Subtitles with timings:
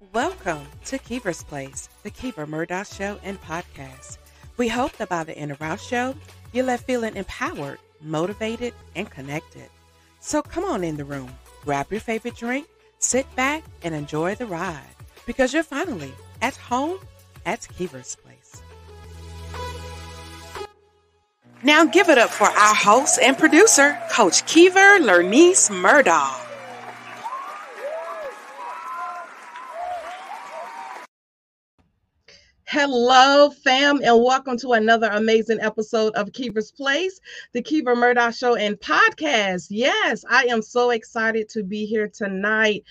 [0.00, 4.16] Welcome to Kiva's Place, the Kiva Murdoch Show and podcast.
[4.56, 6.14] We hope that by the end of our show,
[6.52, 9.68] you're left feeling empowered, motivated, and connected.
[10.18, 11.30] So come on in the room,
[11.62, 12.66] grab your favorite drink,
[12.98, 14.80] sit back, and enjoy the ride
[15.26, 16.98] because you're finally at home
[17.44, 18.62] at Kiva's Place.
[21.62, 26.39] Now give it up for our host and producer, Coach Kiva Lernice Murdoch.
[32.72, 37.18] Hello, fam, and welcome to another amazing episode of Kiva's Place,
[37.52, 39.66] the Kiva Murdoch Show and podcast.
[39.70, 42.84] Yes, I am so excited to be here tonight.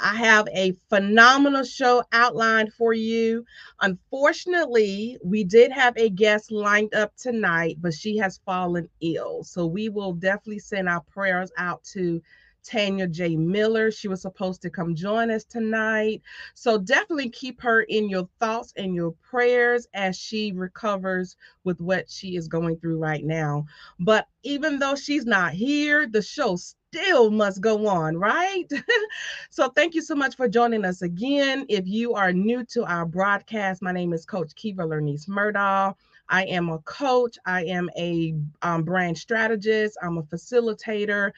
[0.00, 3.44] I have a phenomenal show outlined for you.
[3.82, 9.44] Unfortunately, we did have a guest lined up tonight, but she has fallen ill.
[9.44, 12.22] So we will definitely send our prayers out to
[12.66, 13.36] Tanya J.
[13.36, 13.90] Miller.
[13.90, 16.22] She was supposed to come join us tonight.
[16.54, 22.10] So definitely keep her in your thoughts and your prayers as she recovers with what
[22.10, 23.66] she is going through right now.
[24.00, 28.70] But even though she's not here, the show still must go on, right?
[29.50, 31.66] so thank you so much for joining us again.
[31.68, 35.96] If you are new to our broadcast, my name is Coach Kiva Lernice Murdoch.
[36.28, 37.38] I am a coach.
[37.46, 39.96] I am a um, brand strategist.
[40.02, 41.32] I'm a facilitator.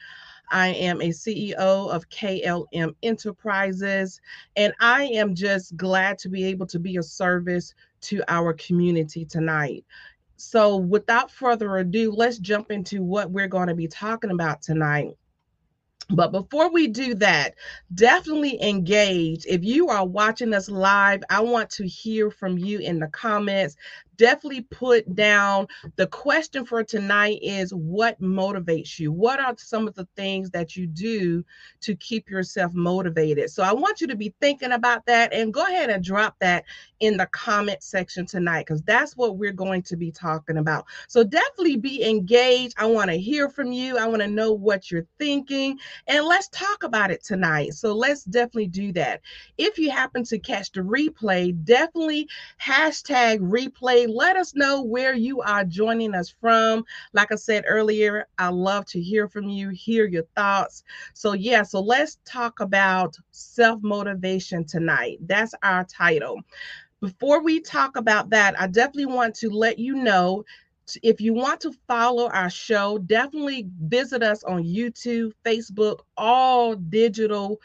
[0.51, 4.21] I am a CEO of KLM Enterprises,
[4.55, 9.25] and I am just glad to be able to be of service to our community
[9.25, 9.85] tonight.
[10.37, 15.15] So, without further ado, let's jump into what we're going to be talking about tonight.
[16.11, 17.53] But before we do that,
[17.93, 19.45] definitely engage.
[19.45, 23.75] If you are watching us live, I want to hear from you in the comments
[24.19, 29.11] definitely put down the question for tonight is what motivates you?
[29.11, 31.43] What are some of the things that you do
[31.81, 33.49] to keep yourself motivated?
[33.49, 36.65] So I want you to be thinking about that and go ahead and drop that
[36.99, 40.85] in the comment section tonight because that's what we're going to be talking about.
[41.07, 42.75] So definitely be engaged.
[42.77, 43.97] I want to hear from you.
[43.97, 47.73] I want to know what you're thinking and let's talk about it tonight.
[47.73, 49.21] So let's definitely do that.
[49.57, 52.27] If you happen to catch the replay, definitely
[52.61, 56.83] hashtag replay let us know where you are joining us from.
[57.13, 60.83] Like I said earlier, I love to hear from you, hear your thoughts.
[61.13, 65.19] So, yeah, so let's talk about self motivation tonight.
[65.21, 66.39] That's our title.
[67.01, 70.43] Before we talk about that, I definitely want to let you know
[71.03, 77.59] if you want to follow our show, definitely visit us on YouTube, Facebook, all digital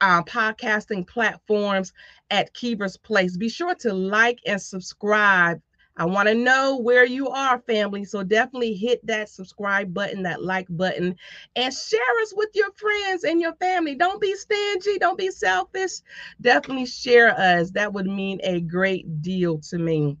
[0.00, 1.92] uh, podcasting platforms
[2.30, 3.36] at Kiva's Place.
[3.36, 5.60] Be sure to like and subscribe
[5.98, 8.04] I want to know where you are, family.
[8.04, 11.16] So definitely hit that subscribe button, that like button,
[11.56, 13.94] and share us with your friends and your family.
[13.94, 15.92] Don't be stingy, don't be selfish.
[16.40, 17.70] Definitely share us.
[17.70, 20.18] That would mean a great deal to me.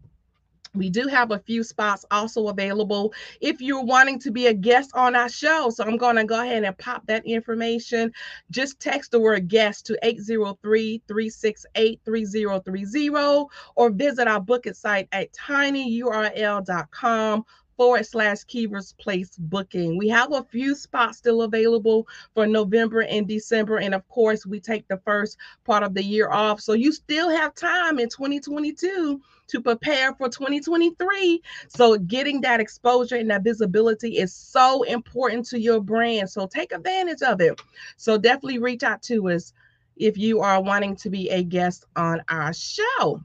[0.76, 4.90] We do have a few spots also available if you're wanting to be a guest
[4.94, 5.70] on our show.
[5.70, 8.12] So I'm going to go ahead and pop that information.
[8.50, 15.32] Just text the word guest to 803 368 3030 or visit our booking site at
[15.32, 16.66] tinyurl.com
[17.76, 19.98] forward slash Kiva's Place booking.
[19.98, 23.78] We have a few spots still available for November and December.
[23.78, 26.60] And of course, we take the first part of the year off.
[26.60, 31.42] So you still have time in 2022 to prepare for 2023.
[31.68, 36.30] So getting that exposure and that visibility is so important to your brand.
[36.30, 37.60] So take advantage of it.
[37.96, 39.52] So definitely reach out to us
[39.96, 43.22] if you are wanting to be a guest on our show.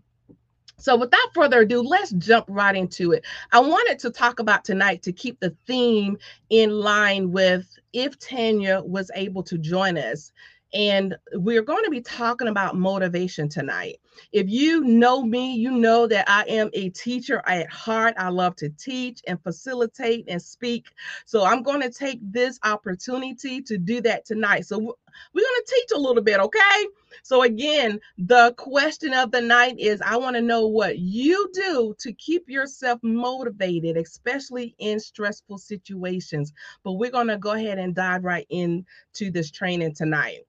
[0.81, 3.23] So, without further ado, let's jump right into it.
[3.51, 6.17] I wanted to talk about tonight to keep the theme
[6.49, 10.31] in line with if Tanya was able to join us.
[10.73, 13.97] And we're going to be talking about motivation tonight.
[14.31, 18.15] If you know me, you know that I am a teacher at heart.
[18.17, 20.87] I love to teach and facilitate and speak.
[21.25, 24.65] So I'm going to take this opportunity to do that tonight.
[24.65, 24.95] So we're going
[25.33, 26.85] to teach a little bit, okay?
[27.23, 31.95] So again, the question of the night is I want to know what you do
[31.99, 36.53] to keep yourself motivated, especially in stressful situations.
[36.83, 40.39] But we're going to go ahead and dive right into this training tonight.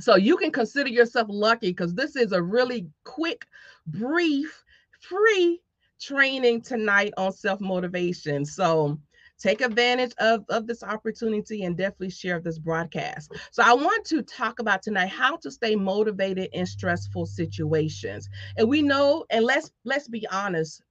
[0.00, 3.46] So you can consider yourself lucky because this is a really quick,
[3.86, 4.64] brief,
[5.00, 5.60] free
[6.00, 8.44] training tonight on self motivation.
[8.44, 8.98] So
[9.38, 13.32] take advantage of, of this opportunity and definitely share this broadcast.
[13.52, 18.28] So I want to talk about tonight how to stay motivated in stressful situations.
[18.56, 20.82] And we know, and let's let's be honest,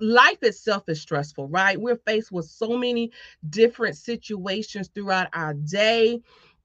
[0.00, 1.80] life itself is stressful, right?
[1.80, 3.10] We're faced with so many
[3.48, 6.20] different situations throughout our day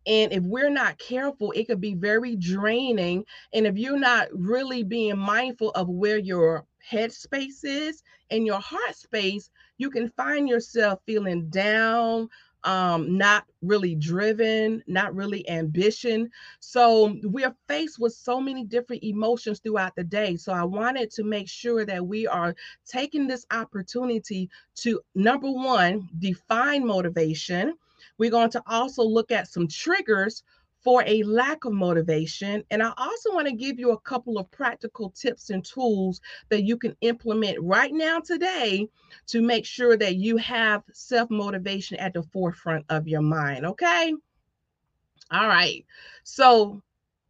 [0.07, 3.25] And if we're not careful, it could be very draining.
[3.53, 8.59] And if you're not really being mindful of where your head space is and your
[8.59, 12.29] heart space, you can find yourself feeling down,
[12.63, 16.29] um, not really driven, not really ambition.
[16.59, 20.35] So we're faced with so many different emotions throughout the day.
[20.35, 26.09] So I wanted to make sure that we are taking this opportunity to number one,
[26.19, 27.75] define motivation.
[28.17, 30.43] We're going to also look at some triggers
[30.87, 32.63] for a lack of motivation.
[32.71, 36.63] And I also want to give you a couple of practical tips and tools that
[36.63, 38.87] you can implement right now today
[39.25, 43.65] to make sure that you have self motivation at the forefront of your mind.
[43.65, 44.13] Okay.
[45.29, 45.85] All right.
[46.23, 46.81] So,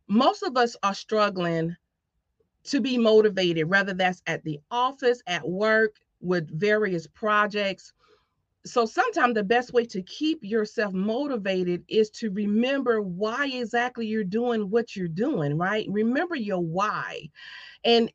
[0.07, 1.75] most of us are struggling
[2.65, 7.93] to be motivated, whether that's at the office, at work, with various projects
[8.69, 14.23] so sometimes the best way to keep yourself motivated is to remember why exactly you're
[14.23, 15.85] doing what you're doing, right?
[15.89, 17.29] Remember your why.
[17.83, 18.11] And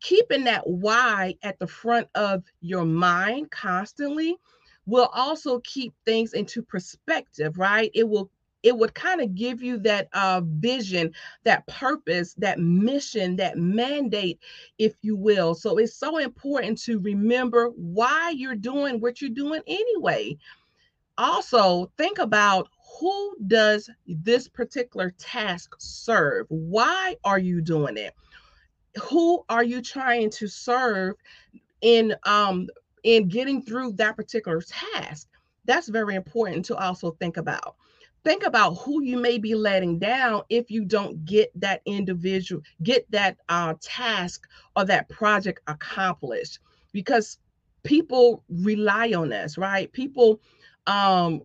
[0.00, 4.36] keeping that why at the front of your mind constantly
[4.86, 7.90] will also keep things into perspective, right?
[7.94, 8.30] It will
[8.64, 11.12] it would kind of give you that uh, vision,
[11.44, 14.40] that purpose, that mission, that mandate,
[14.78, 15.54] if you will.
[15.54, 20.38] So it's so important to remember why you're doing what you're doing anyway.
[21.18, 22.68] Also, think about
[22.98, 26.46] who does this particular task serve?
[26.48, 28.14] Why are you doing it?
[29.02, 31.16] Who are you trying to serve
[31.82, 32.68] in um
[33.02, 35.28] in getting through that particular task?
[35.66, 37.76] That's very important to also think about
[38.24, 43.08] think about who you may be letting down if you don't get that individual get
[43.10, 46.58] that uh, task or that project accomplished.
[46.92, 47.38] Because
[47.82, 49.92] people rely on us right?
[49.92, 50.40] People
[50.86, 51.42] um,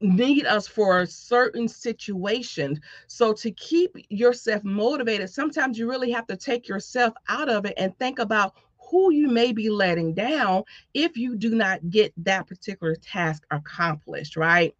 [0.00, 2.78] need us for certain situations.
[3.06, 7.74] So to keep yourself motivated sometimes you really have to take yourself out of it
[7.78, 8.54] and think about
[8.90, 10.62] who you may be letting down
[10.94, 14.74] if you do not get that particular task accomplished right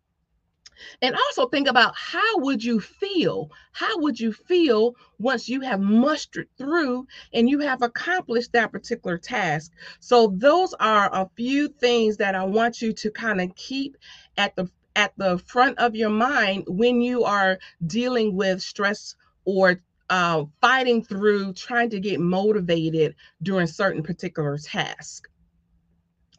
[1.03, 3.51] and also think about how would you feel?
[3.73, 9.19] How would you feel once you have mustered through and you have accomplished that particular
[9.19, 9.73] task?
[10.01, 13.97] So those are a few things that I want you to kind of keep
[14.37, 19.15] at the at the front of your mind when you are dealing with stress
[19.45, 19.81] or
[20.11, 25.29] uh, fighting through trying to get motivated during certain particular tasks.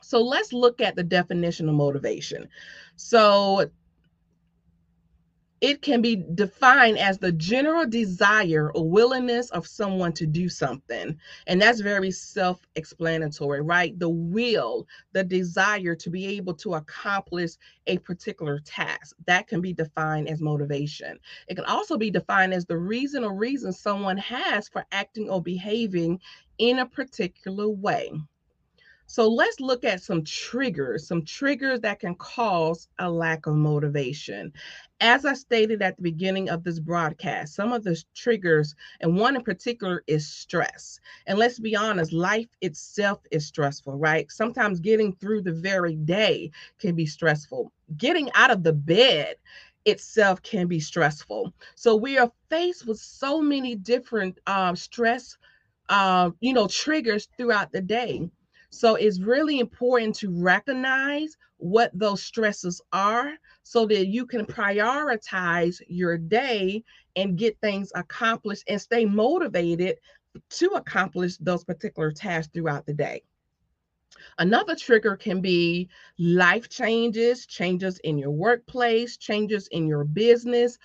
[0.01, 2.50] So let's look at the definition of motivation.
[2.95, 3.69] So
[5.62, 11.18] it can be defined as the general desire or willingness of someone to do something.
[11.48, 13.98] And that's very self explanatory, right?
[14.00, 17.52] The will, the desire to be able to accomplish
[17.88, 19.16] a particular task.
[19.26, 21.20] That can be defined as motivation.
[21.48, 25.42] It can also be defined as the reason or reason someone has for acting or
[25.42, 26.20] behaving
[26.58, 28.12] in a particular way.
[29.12, 34.54] So let's look at some triggers, some triggers that can cause a lack of motivation.
[35.02, 39.36] As I stated at the beginning of this broadcast, some of the triggers, and one
[39.36, 41.00] in particular is stress.
[41.26, 44.32] And let's be honest, life itself is stressful, right?
[44.32, 47.72] Sometimes getting through the very day can be stressful.
[47.98, 49.38] Getting out of the bed
[49.86, 51.51] itself can be stressful.
[51.75, 55.36] So we are faced with so many different uh, stress,
[55.89, 58.30] uh, you know, triggers throughout the day.
[58.72, 63.34] So it's really important to recognize what those stresses are
[63.64, 66.84] so that you can prioritize your day
[67.16, 69.98] and get things accomplished and stay motivated
[70.50, 73.24] to accomplish those particular tasks throughout the day.
[74.38, 80.78] Another trigger can be life changes, changes in your workplace, changes in your business,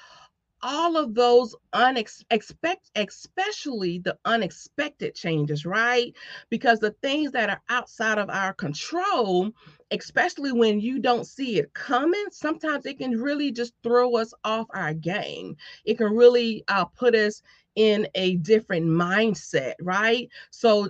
[0.65, 6.15] all of those unexpected, especially the unexpected changes, right?
[6.49, 9.53] Because the things that are outside of our control,
[9.91, 14.67] especially when you don't see it coming, sometimes it can really just throw us off
[14.75, 15.55] our game.
[15.85, 17.43] It can really uh, put us
[17.77, 20.29] in a different mindset, right?
[20.51, 20.89] So,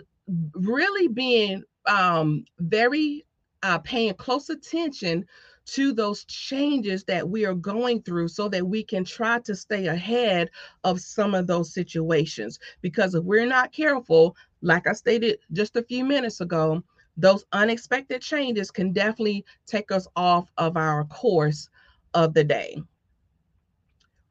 [0.54, 3.26] really being um, very
[3.64, 5.26] uh, paying close attention
[5.66, 9.86] to those changes that we are going through so that we can try to stay
[9.86, 10.50] ahead
[10.84, 12.58] of some of those situations.
[12.82, 16.82] Because if we're not careful, like I stated just a few minutes ago,
[17.16, 21.68] those unexpected changes can definitely take us off of our course
[22.12, 22.76] of the day.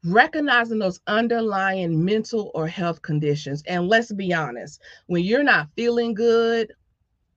[0.04, 3.62] Recognizing those underlying mental or health conditions.
[3.66, 6.72] And let's be honest, when you're not feeling good,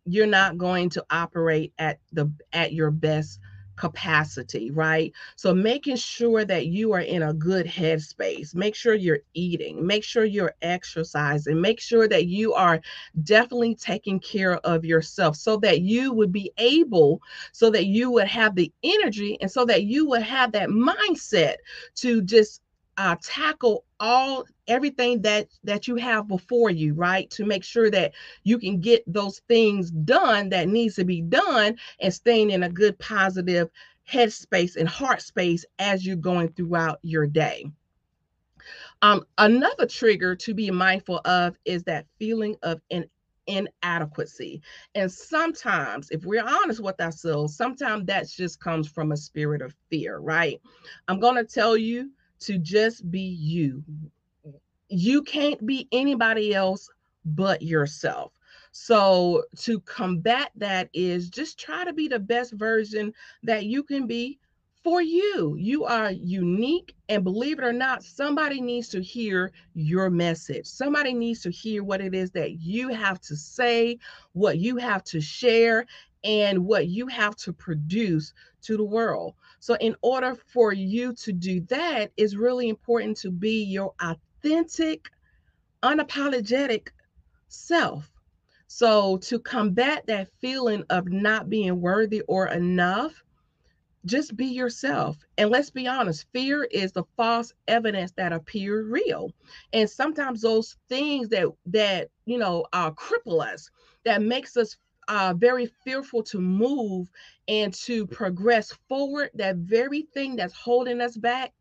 [0.05, 3.39] you're not going to operate at the at your best
[3.77, 5.13] capacity, right?
[5.35, 10.03] So making sure that you are in a good headspace, make sure you're eating, make
[10.03, 12.81] sure you're exercising, make sure that you are
[13.23, 18.27] definitely taking care of yourself so that you would be able, so that you would
[18.27, 21.55] have the energy and so that you would have that mindset
[21.95, 22.61] to just
[22.97, 28.13] uh, tackle all everything that that you have before you right to make sure that
[28.43, 32.69] you can get those things done that needs to be done and staying in a
[32.69, 33.69] good positive
[34.09, 37.65] headspace and heart space as you're going throughout your day
[39.01, 43.05] um, another trigger to be mindful of is that feeling of in,
[43.47, 44.61] inadequacy.
[44.95, 49.75] And sometimes, if we're honest with ourselves, sometimes that just comes from a spirit of
[49.89, 50.59] fear, right?
[51.07, 53.83] I'm going to tell you to just be you.
[54.89, 56.89] You can't be anybody else
[57.25, 58.31] but yourself.
[58.71, 63.13] So, to combat that is just try to be the best version
[63.43, 64.39] that you can be
[64.83, 65.57] for you.
[65.59, 70.65] You are unique, and believe it or not, somebody needs to hear your message.
[70.65, 73.97] Somebody needs to hear what it is that you have to say,
[74.33, 75.85] what you have to share,
[76.27, 79.33] and what you have to produce to the world.
[79.59, 85.09] So, in order for you to do that, it's really important to be your authentic,
[85.81, 86.89] unapologetic
[87.47, 88.11] self.
[88.67, 93.23] So, to combat that feeling of not being worthy or enough,
[94.05, 95.17] just be yourself.
[95.37, 99.31] And let's be honest, fear is the false evidence that appear real.
[99.71, 103.69] And sometimes those things that that you know uh, cripple us,
[104.03, 107.09] that makes us uh, very fearful to move
[107.47, 111.53] and to progress forward, that very thing that's holding us back,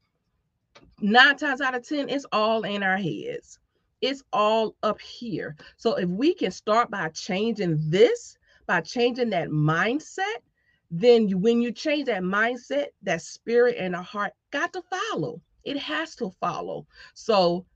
[1.01, 3.59] nine times out of 10, it's all in our heads.
[4.01, 5.57] It's all up here.
[5.77, 8.37] So if we can start by changing this,
[8.67, 10.43] by changing that mindset,
[10.91, 15.41] then you, when you change that mindset, that spirit and the heart got to follow.
[15.65, 16.87] It has to follow.
[17.15, 17.67] So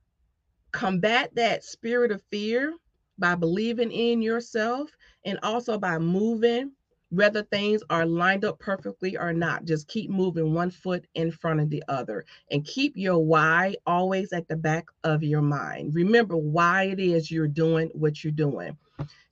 [0.72, 2.74] combat that spirit of fear
[3.18, 4.90] by believing in yourself
[5.24, 6.72] and also by moving
[7.10, 9.64] whether things are lined up perfectly or not.
[9.64, 14.32] Just keep moving one foot in front of the other and keep your why always
[14.32, 15.94] at the back of your mind.
[15.94, 18.76] Remember why it is you're doing what you're doing.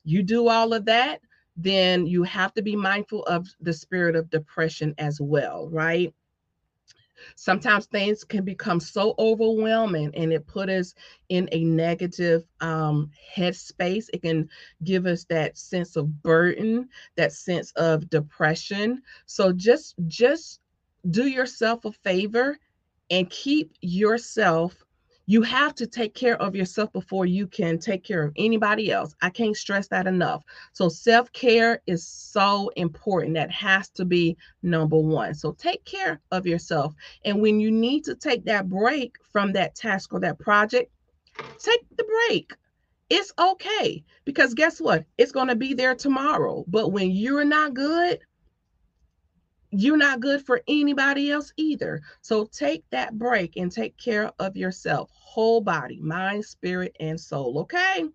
[0.03, 1.21] You do all of that,
[1.55, 6.13] then you have to be mindful of the spirit of depression as well, right?
[7.35, 10.93] Sometimes things can become so overwhelming and it put us
[11.29, 14.05] in a negative um, headspace.
[14.13, 14.49] It can
[14.83, 19.01] give us that sense of burden that sense of depression.
[19.25, 20.59] So just just
[21.09, 22.57] do yourself a favor
[23.09, 24.83] and keep yourself
[25.29, 29.13] you have to take care of yourself before you can take care of anybody else.
[29.21, 30.43] I can't stress that enough.
[30.73, 33.35] So, self care is so important.
[33.35, 35.35] That has to be number one.
[35.35, 36.95] So, take care of yourself.
[37.25, 40.91] And when you need to take that break from that task or that project,
[41.59, 42.51] take the break.
[43.11, 45.05] It's okay because guess what?
[45.19, 46.65] It's going to be there tomorrow.
[46.67, 48.17] But when you're not good,
[49.71, 52.01] you're not good for anybody else either.
[52.21, 57.59] So take that break and take care of yourself, whole body, mind, spirit, and soul.
[57.59, 58.05] Okay.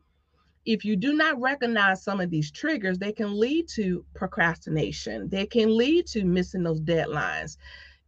[0.67, 5.29] If you do not recognize some of these triggers, they can lead to procrastination.
[5.29, 7.59] They can lead to missing those deadlines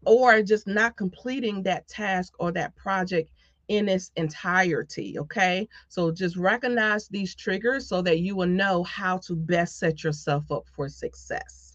[0.07, 3.31] or just not completing that task or that project
[3.69, 5.19] in its entirety.
[5.19, 5.69] Okay.
[5.89, 10.51] So just recognize these triggers so that you will know how to best set yourself
[10.51, 11.66] up for success.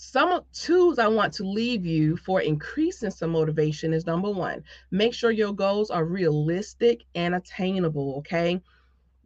[0.00, 4.62] Some tools I want to leave you for increasing some motivation is number one,
[4.92, 8.18] make sure your goals are realistic and attainable.
[8.18, 8.62] Okay.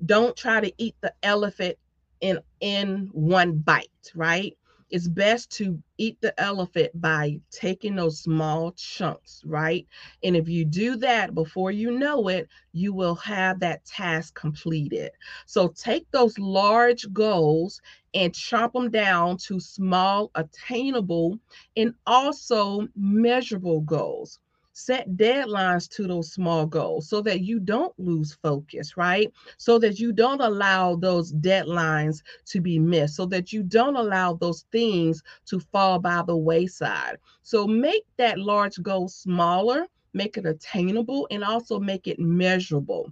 [0.07, 1.77] Don't try to eat the elephant
[2.23, 4.57] in in one bite, right?
[4.93, 9.87] It's best to eat the elephant by taking those small chunks, right?
[10.23, 15.13] And if you do that before you know it, you will have that task completed.
[15.47, 17.81] So take those large goals
[18.15, 21.39] and chop them down to small, attainable,
[21.77, 24.41] and also measurable goals
[24.73, 29.31] set deadlines to those small goals so that you don't lose focus, right?
[29.59, 34.35] So that you don't allow those deadlines to be missed, so that you don't allow
[34.35, 37.19] those things to fall by the wayside.
[37.43, 43.11] So make that large goal smaller, make it attainable, and also make it measurable.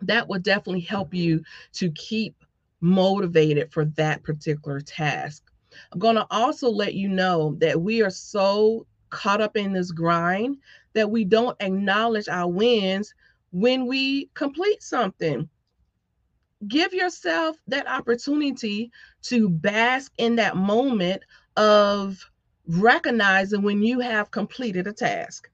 [0.00, 1.42] That will definitely help you
[1.74, 2.34] to keep
[2.80, 5.42] motivated for that particular task.
[5.92, 9.92] I'm going to also let you know that we are so caught up in this
[9.92, 10.58] grind
[10.92, 13.14] that we don't acknowledge our wins
[13.52, 15.48] when we complete something.
[16.66, 18.90] Give yourself that opportunity
[19.22, 21.22] to bask in that moment
[21.56, 22.28] of
[22.66, 25.48] recognizing when you have completed a task.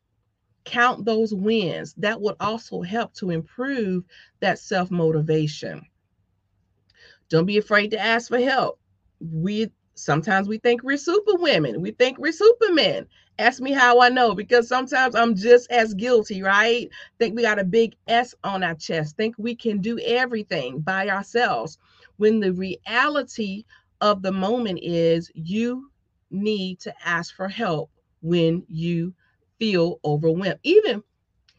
[0.64, 1.94] Count those wins.
[1.98, 4.04] That would also help to improve
[4.40, 5.84] that self motivation.
[7.28, 8.78] Don't be afraid to ask for help.
[9.20, 13.06] We sometimes we think we're super women, we think we're supermen.
[13.38, 16.88] Ask me how I know because sometimes I'm just as guilty, right?
[17.18, 21.08] Think we got a big S on our chest, think we can do everything by
[21.08, 21.78] ourselves.
[22.16, 23.64] When the reality
[24.00, 25.90] of the moment is you
[26.30, 27.90] need to ask for help
[28.22, 29.14] when you
[29.58, 30.60] feel overwhelmed.
[30.62, 31.02] Even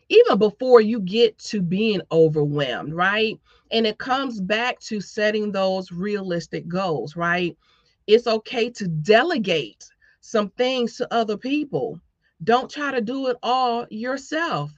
[0.09, 3.39] even before you get to being overwhelmed, right?
[3.71, 7.57] And it comes back to setting those realistic goals, right?
[8.07, 9.85] It's okay to delegate
[10.21, 11.99] some things to other people.
[12.43, 14.71] Don't try to do it all yourself.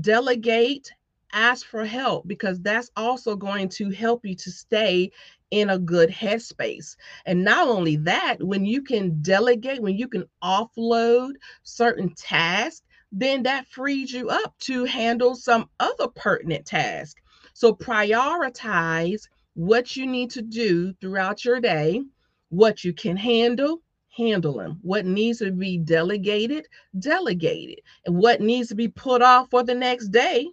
[0.00, 0.90] Delegate,
[1.32, 5.10] ask for help because that's also going to help you to stay
[5.50, 6.96] in a good headspace.
[7.26, 11.32] And not only that, when you can delegate, when you can offload
[11.62, 17.16] certain tasks, then that frees you up to handle some other pertinent task.
[17.54, 22.02] So prioritize what you need to do throughout your day,
[22.50, 23.82] what you can handle,
[24.16, 24.78] handle them.
[24.82, 26.66] What needs to be delegated,
[26.98, 27.80] delegated.
[28.06, 30.48] And what needs to be put off for the next day,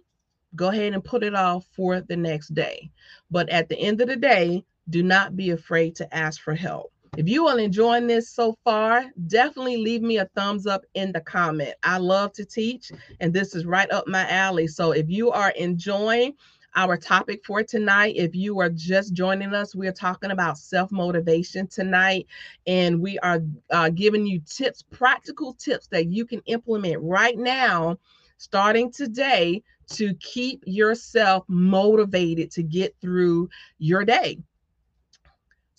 [0.54, 2.90] go ahead and put it off for the next day.
[3.30, 6.92] But at the end of the day, do not be afraid to ask for help.
[7.16, 11.20] If you are enjoying this so far, definitely leave me a thumbs up in the
[11.22, 11.72] comment.
[11.82, 14.66] I love to teach, and this is right up my alley.
[14.66, 16.34] So if you are enjoying
[16.76, 20.92] our topic for tonight, if you are just joining us, we are talking about self
[20.92, 22.26] motivation tonight,
[22.66, 27.98] and we are uh, giving you tips, practical tips that you can implement right now,
[28.36, 34.38] starting today, to keep yourself motivated to get through your day.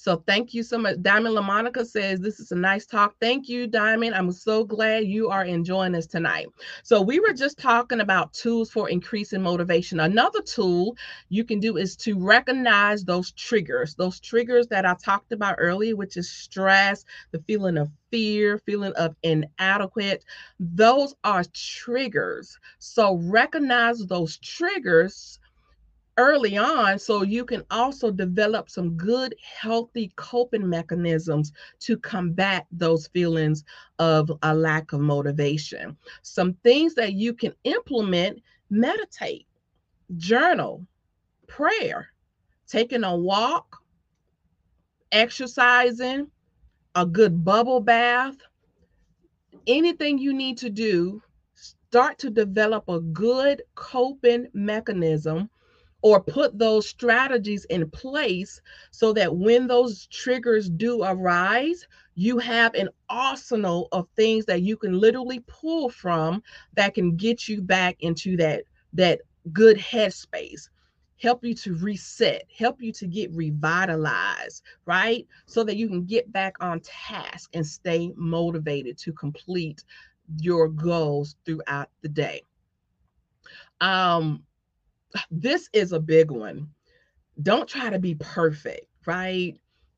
[0.07, 1.01] So thank you so much.
[1.01, 3.15] Diamond LaMonica says this is a nice talk.
[3.19, 4.15] Thank you, Diamond.
[4.15, 6.47] I'm so glad you are enjoying us tonight.
[6.83, 9.99] So we were just talking about tools for increasing motivation.
[9.99, 10.95] Another tool
[11.27, 15.97] you can do is to recognize those triggers, those triggers that I talked about earlier,
[15.97, 20.23] which is stress, the feeling of fear, feeling of inadequate.
[20.57, 22.57] Those are triggers.
[22.79, 25.37] So recognize those triggers
[26.17, 33.07] early on so you can also develop some good healthy coping mechanisms to combat those
[33.07, 33.63] feelings
[33.99, 35.95] of a lack of motivation.
[36.23, 39.47] Some things that you can implement meditate
[40.15, 40.85] journal
[41.47, 42.07] prayer
[42.67, 43.77] taking a walk
[45.11, 46.27] exercising
[46.95, 48.35] a good bubble bath
[49.67, 51.21] anything you need to do
[51.55, 55.49] start to develop a good coping mechanism
[56.01, 62.73] or put those strategies in place so that when those triggers do arise, you have
[62.75, 66.41] an arsenal of things that you can literally pull from
[66.73, 69.21] that can get you back into that that
[69.53, 70.69] good headspace
[71.21, 75.27] help you to reset help you to get revitalized right?
[75.45, 79.83] So that you can get back on task and stay motivated to complete
[80.39, 82.41] your goals throughout the day.
[83.81, 84.43] Um
[85.31, 86.69] this is a big one.
[87.41, 89.53] Don't try to be perfect, right?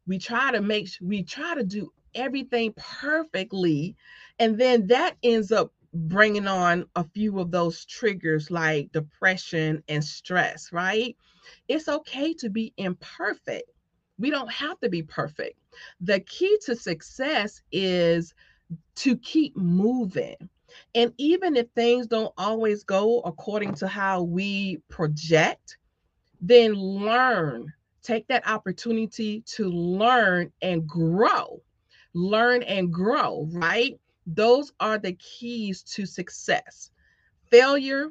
[0.08, 3.96] We try to make we try to do everything perfectly
[4.40, 10.04] and then that ends up bringing on a few of those triggers like depression and
[10.04, 11.16] stress, right?
[11.68, 13.70] It's okay to be imperfect.
[14.18, 15.60] We don't have to be perfect.
[16.02, 18.34] The key to success is
[18.98, 20.36] to keep moving
[20.96, 25.78] and even if things don't always go according to how we project,
[26.42, 27.74] then learn.
[28.02, 31.62] Take that opportunity to learn and grow.
[32.14, 34.00] Learn and grow, right?
[34.26, 36.92] Those are the keys to success.
[37.50, 38.10] Failure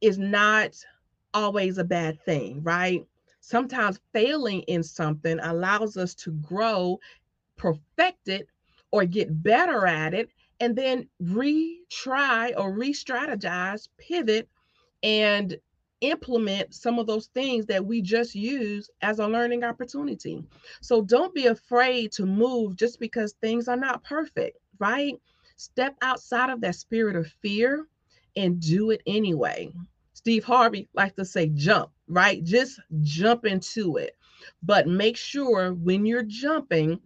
[0.00, 0.76] is not
[1.34, 3.04] always a bad thing, right?
[3.40, 6.98] Sometimes failing in something allows us to grow,
[7.56, 8.48] perfect it,
[8.90, 14.48] or get better at it and then retry or re-strategize, pivot,
[15.02, 15.56] and
[16.00, 20.44] implement some of those things that we just use as a learning opportunity.
[20.80, 25.14] So don't be afraid to move just because things are not perfect, right?
[25.56, 27.86] Step outside of that spirit of fear
[28.36, 29.72] and do it anyway.
[30.12, 32.42] Steve Harvey likes to say jump, right?
[32.44, 34.16] Just jump into it.
[34.62, 37.00] But make sure when you're jumping,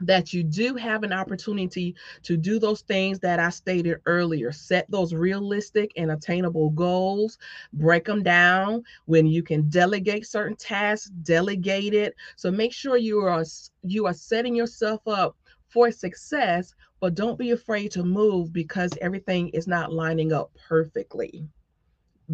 [0.00, 4.52] that you do have an opportunity to do those things that I stated earlier.
[4.52, 7.38] Set those realistic and attainable goals,
[7.72, 8.82] break them down.
[9.06, 12.14] When you can delegate certain tasks, delegate it.
[12.36, 13.44] So make sure you are
[13.82, 15.36] you are setting yourself up
[15.68, 21.48] for success, but don't be afraid to move because everything is not lining up perfectly.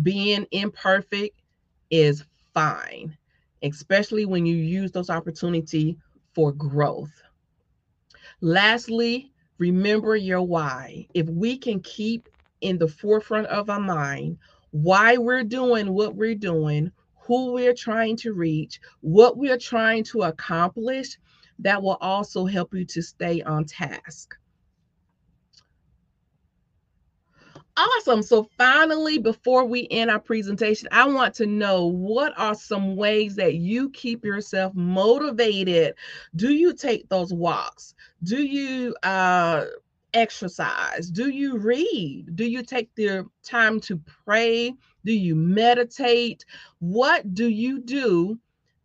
[0.02, 1.40] Being imperfect
[1.90, 3.16] is fine,
[3.62, 5.98] especially when you use those opportunity
[6.34, 7.22] for growth.
[8.42, 11.06] Lastly, remember your why.
[11.14, 12.28] If we can keep
[12.62, 14.38] in the forefront of our mind
[14.72, 16.92] why we're doing what we're doing,
[17.26, 21.18] who we're trying to reach, what we're trying to accomplish,
[21.58, 24.36] that will also help you to stay on task.
[27.96, 28.22] Awesome.
[28.22, 33.34] So, finally, before we end our presentation, I want to know what are some ways
[33.36, 35.94] that you keep yourself motivated?
[36.36, 37.94] Do you take those walks?
[38.22, 39.64] Do you uh,
[40.14, 41.10] exercise?
[41.10, 42.36] Do you read?
[42.36, 44.74] Do you take the time to pray?
[45.04, 46.44] Do you meditate?
[46.78, 48.38] What do you do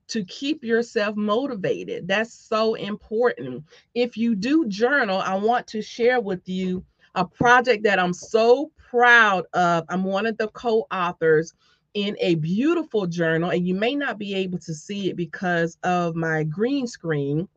[0.07, 2.07] to keep yourself motivated?
[2.07, 3.65] That's so important.
[3.93, 6.83] If you do journal, I want to share with you
[7.15, 9.85] a project that I'm so proud of.
[9.89, 11.53] I'm one of the co authors
[11.93, 16.15] in a beautiful journal, and you may not be able to see it because of
[16.15, 17.47] my green screen,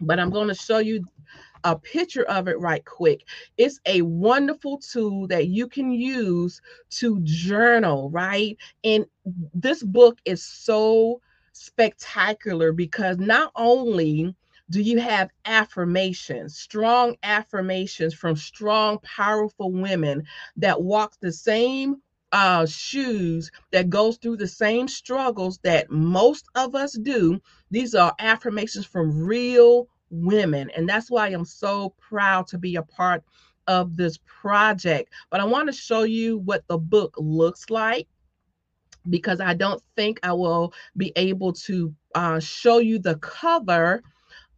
[0.00, 1.04] but I'm going to show you
[1.64, 3.26] a picture of it right quick.
[3.58, 8.56] It's a wonderful tool that you can use to journal, right?
[8.84, 9.06] And
[9.52, 11.20] this book is so
[11.52, 14.34] spectacular because not only
[14.70, 20.24] do you have affirmations, strong affirmations from strong, powerful women
[20.56, 21.96] that walk the same
[22.32, 27.40] uh, shoes, that goes through the same struggles that most of us do?
[27.72, 30.70] These are affirmations from real women.
[30.76, 33.24] And that's why I'm so proud to be a part
[33.66, 35.12] of this project.
[35.30, 38.06] But I want to show you what the book looks like
[39.08, 44.02] because I don't think I will be able to uh, show you the cover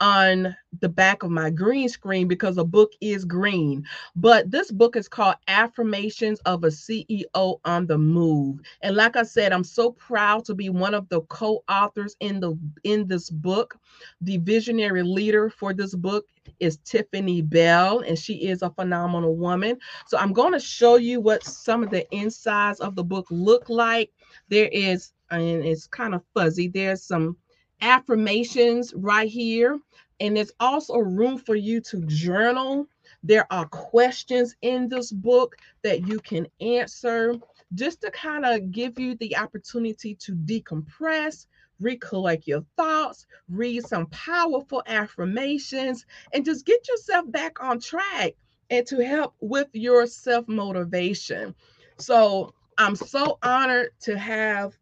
[0.03, 3.85] on the back of my green screen because the book is green.
[4.17, 8.61] But this book is called Affirmations of a CEO on the Move.
[8.83, 12.59] And like I said, I'm so proud to be one of the co-authors in the
[12.83, 13.79] in this book.
[14.23, 16.27] The visionary leader for this book
[16.59, 19.79] is Tiffany Bell, and she is a phenomenal woman.
[20.09, 23.69] So I'm going to show you what some of the insides of the book look
[23.69, 24.11] like.
[24.49, 27.37] There is, and it's kind of fuzzy, there's some
[27.83, 29.79] affirmations right here.
[30.21, 32.87] And there's also room for you to journal.
[33.25, 37.35] There are questions in this book that you can answer
[37.75, 41.47] just to kind of give you the opportunity to decompress,
[41.81, 48.35] recollect your thoughts, read some powerful affirmations, and just get yourself back on track
[48.71, 51.55] and to help with your self motivation.
[51.99, 54.77] So I'm so honored to have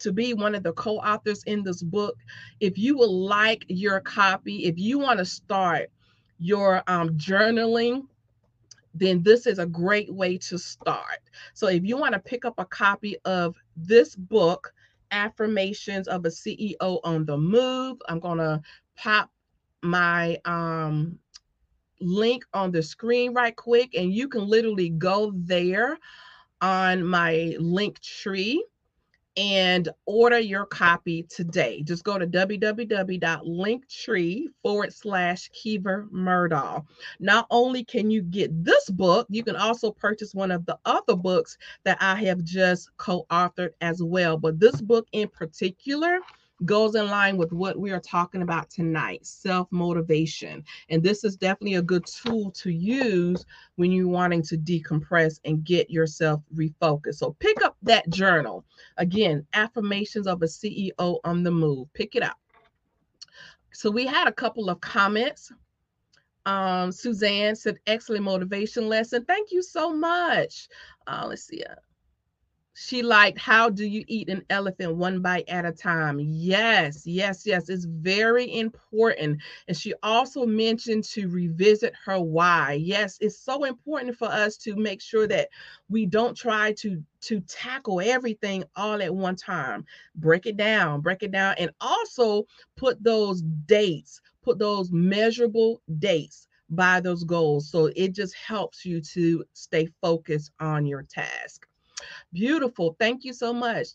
[0.00, 2.16] to be one of the co-authors in this book.
[2.60, 5.90] If you would like your copy, if you want to start
[6.38, 8.06] your um, journaling,
[8.94, 11.20] then this is a great way to start.
[11.54, 14.72] So if you want to pick up a copy of this book,
[15.10, 18.60] Affirmations of a CEO on the Move, I'm going to
[18.96, 19.30] pop
[19.82, 21.18] my um,
[22.00, 25.98] link on the screen right quick, and you can literally go there
[26.60, 28.62] on my link tree
[29.38, 31.80] and order your copy today.
[31.84, 36.84] Just go to www.linktree forward slash Kiva Murdaugh.
[37.20, 41.14] Not only can you get this book, you can also purchase one of the other
[41.14, 44.36] books that I have just co authored as well.
[44.36, 46.18] But this book in particular,
[46.64, 50.64] goes in line with what we are talking about tonight self motivation.
[50.88, 53.44] And this is definitely a good tool to use
[53.76, 57.16] when you're wanting to decompress and get yourself refocused.
[57.16, 58.64] So pick up that journal.
[58.96, 61.92] Again, affirmations of a CEO on the move.
[61.94, 62.38] Pick it up.
[63.72, 65.52] So we had a couple of comments.
[66.46, 69.24] Um, Suzanne said, excellent motivation lesson.
[69.26, 70.68] Thank you so much.
[71.06, 71.62] Uh, let's see.
[71.62, 71.74] Uh,
[72.80, 76.20] she liked how do you eat an elephant one bite at a time?
[76.20, 79.42] Yes yes yes it's very important.
[79.66, 82.74] And she also mentioned to revisit her why.
[82.74, 85.48] Yes it's so important for us to make sure that
[85.88, 89.84] we don't try to to tackle everything all at one time.
[90.14, 96.46] Break it down break it down and also put those dates put those measurable dates
[96.70, 97.70] by those goals.
[97.70, 101.67] So it just helps you to stay focused on your task
[102.32, 102.96] Beautiful.
[102.98, 103.88] Thank you so much.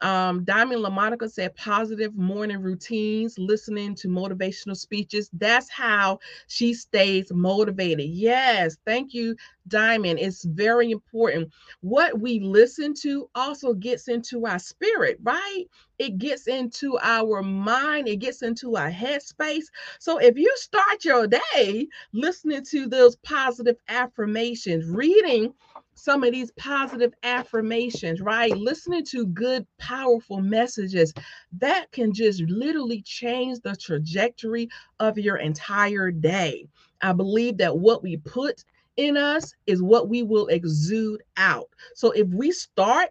[0.00, 5.28] Um, Diamond LaMonica said positive morning routines, listening to motivational speeches.
[5.32, 8.06] That's how she stays motivated.
[8.08, 9.34] Yes, thank you,
[9.66, 10.20] Diamond.
[10.20, 11.52] It's very important.
[11.80, 15.64] What we listen to also gets into our spirit, right?
[15.98, 19.64] It gets into our mind, it gets into our headspace.
[19.98, 25.52] So if you start your day listening to those positive affirmations, reading
[25.98, 28.56] some of these positive affirmations, right?
[28.56, 31.12] Listening to good, powerful messages
[31.58, 34.68] that can just literally change the trajectory
[35.00, 36.68] of your entire day.
[37.02, 38.64] I believe that what we put
[38.96, 41.68] in us is what we will exude out.
[41.94, 43.10] So if we start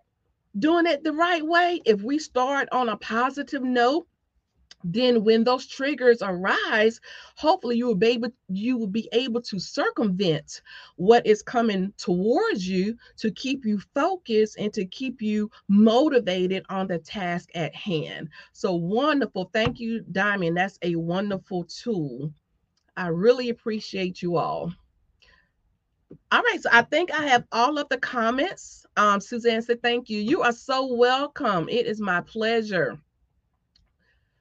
[0.60, 4.08] doing it the right way, if we start on a positive note,
[4.84, 7.00] then when those triggers arise
[7.36, 10.62] hopefully you will be able you will be able to circumvent
[10.96, 16.88] what is coming towards you to keep you focused and to keep you motivated on
[16.88, 22.32] the task at hand so wonderful thank you diamond that's a wonderful tool
[22.96, 24.72] i really appreciate you all
[26.32, 28.86] all right, so I think I have all of the comments.
[28.96, 30.20] Um, Suzanne said, Thank you.
[30.20, 31.68] You are so welcome.
[31.70, 32.98] It is my pleasure.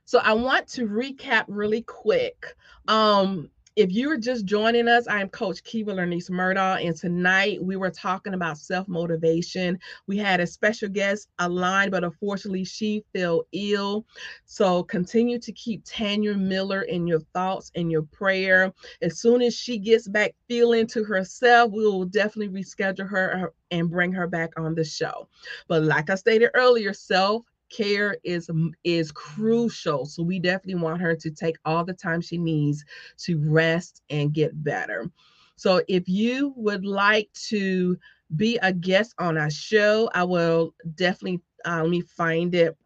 [0.06, 2.54] So I want to recap really quick.
[2.86, 7.74] Um, if you're just joining us, I am Coach Kiva Lernice Murdaugh, and tonight we
[7.74, 9.80] were talking about self motivation.
[10.06, 14.06] We had a special guest, Aline, but unfortunately she fell ill.
[14.44, 18.72] So continue to keep Tanya Miller in your thoughts and your prayer.
[19.02, 23.90] As soon as she gets back feeling to herself, we will definitely reschedule her and
[23.90, 25.28] bring her back on the show.
[25.66, 28.50] But like I stated earlier, self care is
[28.84, 30.06] is crucial.
[30.06, 32.84] So we definitely want her to take all the time she needs
[33.18, 35.10] to rest and get better.
[35.56, 37.98] So if you would like to
[38.34, 42.76] be a guest on our show i will definitely uh, let me find it.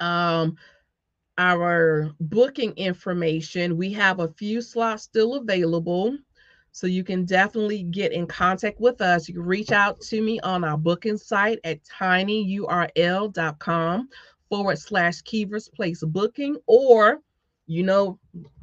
[0.00, 0.56] Um
[1.38, 6.16] our booking information we have a few slots still available
[6.78, 9.26] so you can definitely get in contact with us.
[9.26, 12.58] You can reach out to me on our booking site at tinyurl.com
[14.48, 17.18] forward slash Kiva's Place Booking, or
[17.66, 18.20] you know,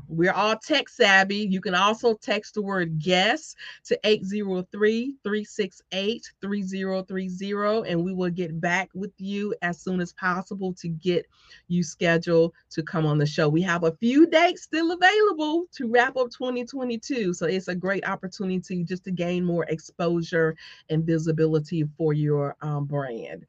[0.07, 1.47] we're all tech savvy.
[1.49, 8.59] You can also text the word guest to 803 368 3030, and we will get
[8.59, 11.25] back with you as soon as possible to get
[11.67, 13.49] you scheduled to come on the show.
[13.49, 17.33] We have a few dates still available to wrap up 2022.
[17.33, 20.55] So it's a great opportunity just to gain more exposure
[20.89, 23.45] and visibility for your um, brand.